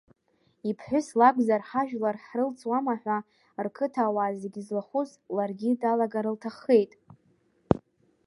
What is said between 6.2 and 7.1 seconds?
лҭаххеит.